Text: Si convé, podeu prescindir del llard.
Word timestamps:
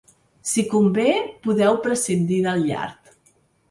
Si 0.51 0.65
convé, 0.71 1.05
podeu 1.45 1.79
prescindir 1.87 2.43
del 2.51 2.69
llard. 2.73 3.19